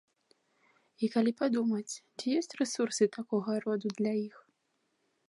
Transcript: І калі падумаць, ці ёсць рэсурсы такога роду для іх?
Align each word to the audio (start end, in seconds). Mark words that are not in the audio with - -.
І 1.07 1.09
калі 1.15 1.33
падумаць, 1.41 1.93
ці 2.17 2.25
ёсць 2.39 2.55
рэсурсы 2.63 3.03
такога 3.19 3.51
роду 3.67 3.87
для 4.01 4.11
іх? 4.25 4.35